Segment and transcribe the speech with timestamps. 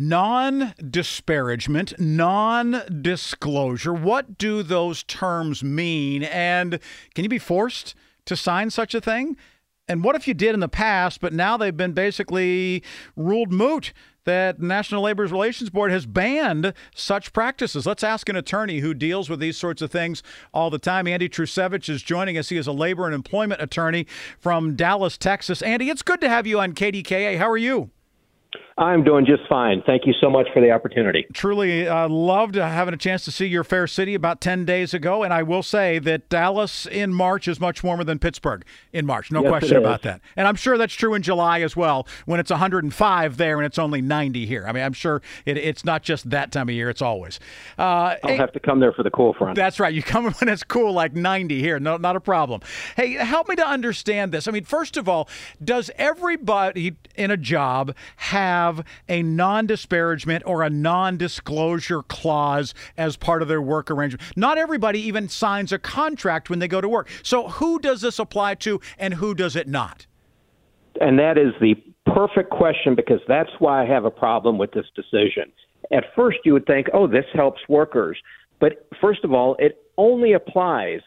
[0.00, 3.92] Non disparagement, non disclosure.
[3.92, 6.22] What do those terms mean?
[6.22, 6.78] And
[7.14, 9.36] can you be forced to sign such a thing?
[9.88, 12.84] And what if you did in the past, but now they've been basically
[13.16, 13.92] ruled moot?
[14.24, 17.86] That National Labor Relations Board has banned such practices.
[17.86, 20.22] Let's ask an attorney who deals with these sorts of things
[20.52, 21.08] all the time.
[21.08, 22.50] Andy Trusevich is joining us.
[22.50, 24.06] He is a labor and employment attorney
[24.38, 25.62] from Dallas, Texas.
[25.62, 27.38] Andy, it's good to have you on KDKA.
[27.38, 27.90] How are you?
[28.78, 29.82] I'm doing just fine.
[29.84, 31.26] Thank you so much for the opportunity.
[31.32, 35.24] Truly uh, loved having a chance to see your fair city about 10 days ago.
[35.24, 39.32] And I will say that Dallas in March is much warmer than Pittsburgh in March.
[39.32, 40.20] No yes, question about that.
[40.36, 43.80] And I'm sure that's true in July as well when it's 105 there and it's
[43.80, 44.64] only 90 here.
[44.64, 47.40] I mean, I'm sure it, it's not just that time of year, it's always.
[47.78, 49.56] Uh, I'll hey, have to come there for the cool front.
[49.56, 49.92] That's right.
[49.92, 51.80] You come when it's cool, like 90 here.
[51.80, 52.60] No, not a problem.
[52.94, 54.46] Hey, help me to understand this.
[54.46, 55.28] I mean, first of all,
[55.64, 58.67] does everybody in a job have
[59.08, 64.22] a non disparagement or a non disclosure clause as part of their work arrangement.
[64.36, 67.08] Not everybody even signs a contract when they go to work.
[67.22, 70.06] So, who does this apply to and who does it not?
[71.00, 71.74] And that is the
[72.06, 75.52] perfect question because that's why I have a problem with this decision.
[75.92, 78.18] At first, you would think, oh, this helps workers.
[78.60, 81.00] But first of all, it only applies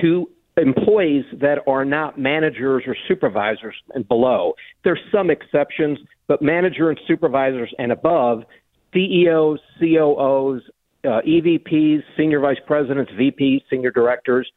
[0.00, 4.54] to employees that are not managers or supervisors and below.
[4.84, 8.44] There's some exceptions, but manager and supervisors and above,
[8.92, 10.62] CEOs, COOs,
[11.04, 14.50] uh, EVPs, senior vice presidents, VPs, senior directors,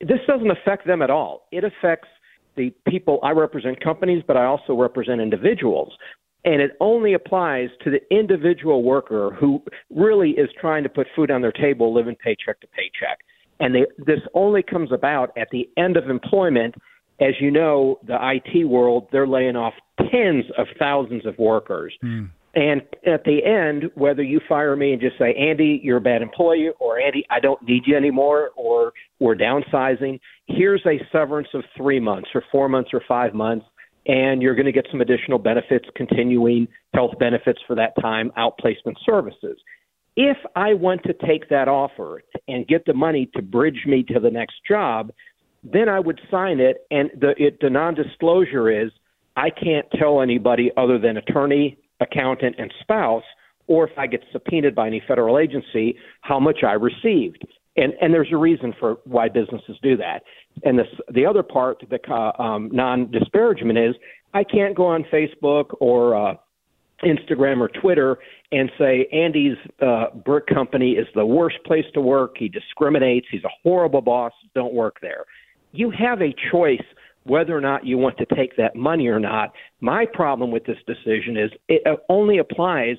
[0.00, 1.46] this doesn't affect them at all.
[1.52, 2.08] It affects
[2.56, 3.20] the people.
[3.22, 5.92] I represent companies, but I also represent individuals.
[6.44, 11.30] And it only applies to the individual worker who really is trying to put food
[11.30, 13.18] on their table, living paycheck to paycheck.
[13.60, 16.74] And they, this only comes about at the end of employment.
[17.20, 19.74] As you know, the IT world, they're laying off
[20.10, 21.94] tens of thousands of workers.
[22.02, 22.30] Mm.
[22.54, 26.22] And at the end, whether you fire me and just say, Andy, you're a bad
[26.22, 31.62] employee, or Andy, I don't need you anymore, or we're downsizing, here's a severance of
[31.76, 33.66] three months, or four months, or five months,
[34.06, 38.96] and you're going to get some additional benefits, continuing health benefits for that time, outplacement
[39.04, 39.58] services.
[40.16, 44.18] If I want to take that offer and get the money to bridge me to
[44.18, 45.12] the next job,
[45.62, 46.78] then I would sign it.
[46.90, 48.90] And the, it, the non disclosure is
[49.38, 53.22] I can't tell anybody other than attorney, accountant, and spouse,
[53.68, 57.46] or if I get subpoenaed by any federal agency, how much I received.
[57.76, 60.24] And, and there's a reason for why businesses do that.
[60.64, 63.94] And this, the other part, the uh, um, non disparagement is
[64.34, 66.34] I can't go on Facebook or uh,
[67.04, 68.18] Instagram or Twitter
[68.50, 72.34] and say Andy's uh, brick company is the worst place to work.
[72.38, 73.28] He discriminates.
[73.30, 74.32] He's a horrible boss.
[74.56, 75.26] Don't work there.
[75.70, 76.82] You have a choice
[77.28, 79.52] whether or not you want to take that money or not.
[79.80, 82.96] My problem with this decision is it only applies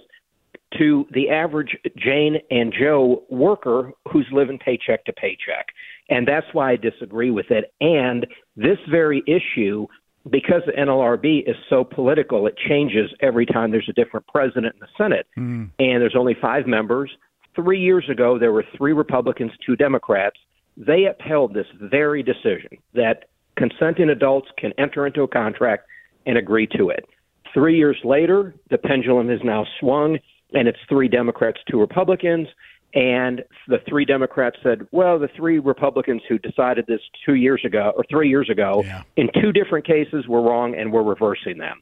[0.78, 5.68] to the average Jane and Joe worker who's living paycheck to paycheck.
[6.10, 7.74] And that's why I disagree with it.
[7.82, 9.88] And this very issue
[10.30, 14.80] because the NLRB is so political, it changes every time there's a different president in
[14.80, 15.26] the Senate.
[15.38, 15.70] Mm.
[15.80, 17.10] And there's only five members.
[17.56, 20.38] Three years ago, there were three Republicans, two Democrats.
[20.78, 23.30] They upheld this very decision that
[23.60, 25.84] consenting adults can enter into a contract
[26.26, 27.06] and agree to it.
[27.54, 30.18] Three years later, the pendulum has now swung,
[30.54, 32.48] and it's three Democrats, two Republicans.
[32.96, 37.92] And the three Democrats said, well, the three Republicans who decided this two years ago
[37.96, 39.04] or three years ago yeah.
[39.16, 41.82] in two different cases were wrong and we're reversing them.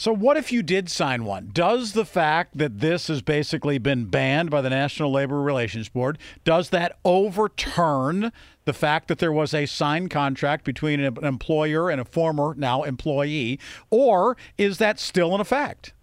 [0.00, 1.50] So, what if you did sign one?
[1.52, 6.18] Does the fact that this has basically been banned by the National Labor Relations Board,
[6.44, 8.30] does that overturn
[8.64, 12.84] the fact that there was a signed contract between an employer and a former now
[12.84, 13.58] employee,
[13.90, 15.94] or is that still in effect?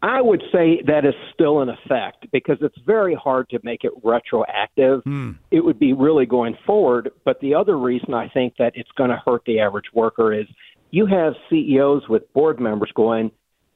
[0.00, 3.92] I would say that is still in effect because it's very hard to make it
[4.02, 5.02] retroactive.
[5.04, 5.36] Mm.
[5.50, 7.10] It would be really going forward.
[7.24, 10.46] But the other reason I think that it's going to hurt the average worker is
[10.94, 13.32] you have CEOs with board members going,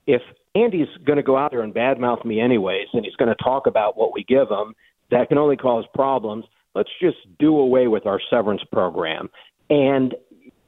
[0.06, 0.22] if
[0.54, 3.66] Andy's going to go out there and badmouth me anyways, and he's going to talk
[3.66, 4.72] about what we give him,
[5.10, 6.44] that can only cause problems.
[6.76, 9.30] Let's just do away with our severance program.
[9.68, 10.14] And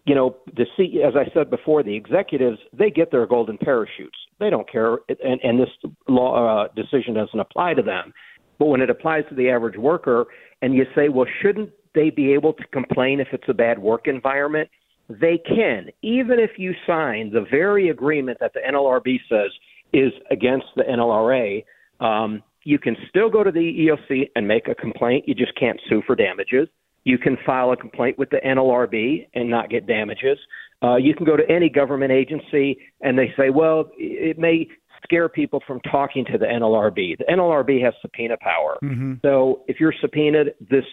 [0.07, 4.19] you know, the C, as I said before, the executives they get their golden parachutes.
[4.41, 5.69] They don't care, and, and this
[6.09, 8.13] law uh, decision doesn't apply to them.
[8.59, 10.27] But when it applies to the average worker,
[10.63, 14.09] and you say, well, shouldn't they be able to complain if it's a bad work
[14.09, 14.69] environment?
[15.11, 19.51] They can, even if you sign the very agreement that the NLRB says
[19.93, 21.65] is against the NLRA.
[22.01, 25.25] Um, you can still go to the EEOC and make a complaint.
[25.27, 26.69] You just can't sue for damages.
[27.05, 30.39] You can file a complaint with the NLRB and not get damages.
[30.83, 34.69] Uh, you can go to any government agency and they say, well, it may
[35.03, 37.19] scare people from talking to the NLRB.
[37.19, 38.77] The NLRB has subpoena power.
[38.83, 39.15] Mm-hmm.
[39.23, 40.85] So if you're subpoenaed, this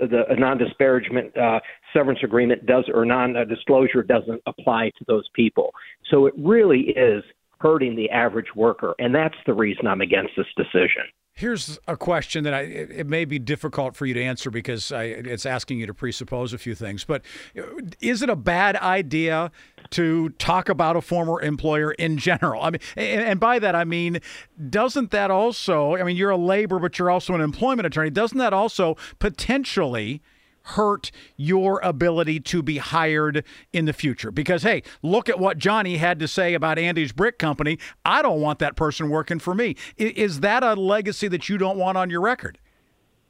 [0.00, 1.60] the non-disparagement uh,
[1.92, 5.72] severance agreement does or non-disclosure doesn't apply to those people.
[6.10, 7.22] So it really is
[7.60, 11.04] hurting the average worker, and that's the reason I'm against this decision.
[11.34, 15.04] Here's a question that I it may be difficult for you to answer because I,
[15.04, 17.04] it's asking you to presuppose a few things.
[17.04, 17.22] But
[17.56, 17.62] uh,
[18.02, 19.50] is it a bad idea
[19.90, 22.62] to talk about a former employer in general?
[22.62, 24.20] I mean, and, and by that I mean,
[24.68, 25.96] doesn't that also?
[25.96, 28.10] I mean, you're a labor, but you're also an employment attorney.
[28.10, 30.20] Doesn't that also potentially
[30.64, 34.30] hurt your ability to be hired in the future.
[34.30, 37.78] Because, hey, look at what Johnny had to say about Andy's Brick Company.
[38.04, 39.76] I don't want that person working for me.
[39.96, 42.58] Is that a legacy that you don't want on your record?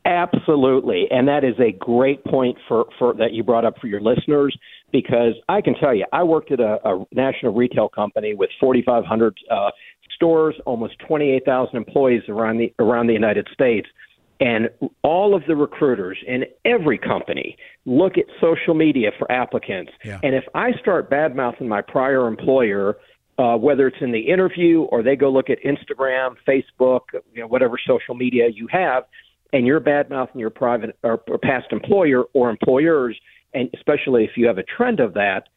[0.04, 4.00] Absolutely, and that is a great point for, for that you brought up for your
[4.00, 4.56] listeners
[4.90, 9.36] because I can tell you, I worked at a, a national retail company with 4,500
[9.48, 9.70] uh,
[10.14, 13.88] stores, almost 28,000 employees around the around the United States,
[14.42, 14.68] and
[15.04, 17.56] all of the recruiters in every company
[17.86, 19.92] look at social media for applicants.
[20.04, 20.18] Yeah.
[20.24, 22.96] And if I start bad mouthing my prior employer,
[23.38, 27.02] uh, whether it's in the interview or they go look at Instagram, Facebook,
[27.32, 29.04] you know, whatever social media you have,
[29.52, 33.16] and you're bad mouthing your private or, or past employer or employers,
[33.54, 35.50] and especially if you have a trend of that,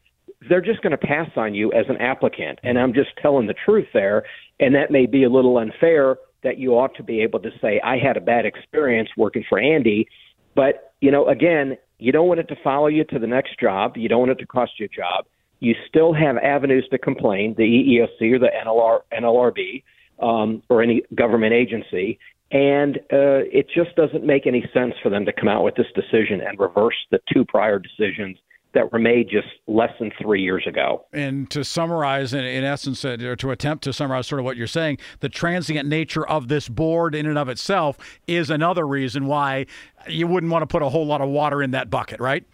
[0.48, 2.60] they're just going to pass on you as an applicant.
[2.62, 4.24] And I'm just telling the truth there.
[4.60, 7.80] And that may be a little unfair that you ought to be able to say,
[7.84, 10.06] I had a bad experience working for Andy.
[10.54, 13.96] But, you know, again, you don't want it to follow you to the next job.
[13.96, 15.26] You don't want it to cost you a job.
[15.58, 19.82] You still have avenues to complain, the EEOC or the NLR, NLRB
[20.22, 22.20] um, or any government agency.
[22.52, 25.90] And uh, it just doesn't make any sense for them to come out with this
[25.96, 28.38] decision and reverse the two prior decisions
[28.76, 31.06] that were made just less than three years ago.
[31.12, 34.58] And to summarize, in, in essence, uh, or to attempt to summarize sort of what
[34.58, 37.96] you're saying, the transient nature of this board in and of itself
[38.26, 39.64] is another reason why
[40.06, 42.44] you wouldn't want to put a whole lot of water in that bucket, right?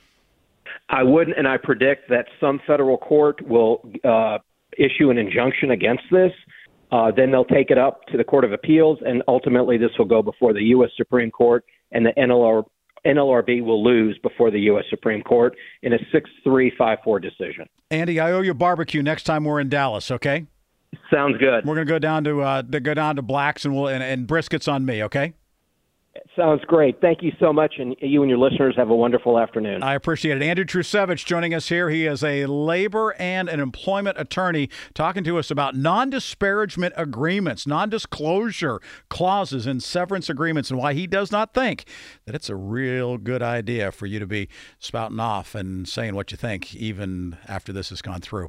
[0.89, 4.39] I wouldn't, and I predict that some federal court will uh,
[4.79, 6.33] issue an injunction against this.
[6.93, 10.05] Uh, then they'll take it up to the Court of Appeals, and ultimately this will
[10.05, 10.91] go before the U.S.
[10.97, 12.65] Supreme Court, and the NLR,
[13.07, 14.85] NLRB will lose before the U.S.
[14.91, 17.69] Supreme Court in a 6 3 5 4 decision.
[17.91, 20.47] Andy, I owe you a barbecue next time we're in Dallas, okay?
[21.11, 21.65] Sounds good.
[21.65, 24.27] We're going to go down to uh, go down to Blacks and we'll and, and
[24.27, 25.35] briskets on me, okay?
[26.37, 27.01] Sounds great.
[27.01, 29.83] Thank you so much, and you and your listeners have a wonderful afternoon.
[29.83, 30.43] I appreciate it.
[30.43, 31.89] Andrew Trusevich joining us here.
[31.89, 37.67] He is a labor and an employment attorney talking to us about non disparagement agreements,
[37.67, 41.87] non disclosure clauses, and severance agreements, and why he does not think
[42.27, 46.31] that it's a real good idea for you to be spouting off and saying what
[46.31, 48.49] you think, even after this has gone through.